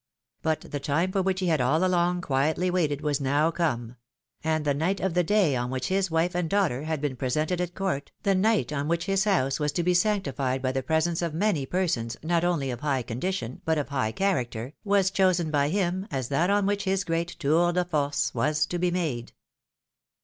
[0.41, 3.97] But the time for which he had all along quietly waited was now come;
[4.43, 7.61] and the night of the day on which his wife and daughter had been presented
[7.61, 11.21] at court, the night on which his house was to be sanctified by the presence
[11.21, 13.91] of many persons, not only of high condition, but of NO!
[13.91, 17.85] 357 higli character, was cliosen by him as that on which Ids great tour de
[17.85, 19.33] force was to be made.